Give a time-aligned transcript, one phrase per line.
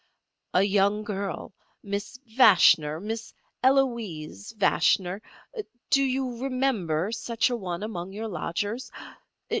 [0.55, 8.91] "A young girl—Miss Vashner—Miss Eloise Vashner—do you remember such a one among your lodgers?